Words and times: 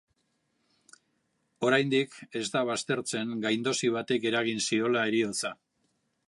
Oraindik 1.67 2.17
ez 2.39 2.43
da 2.55 2.63
baztertzen 2.71 3.35
gaindosi 3.45 3.93
batek 3.99 4.27
eragin 4.31 4.65
ziola 4.71 5.05
heriotza. 5.11 5.55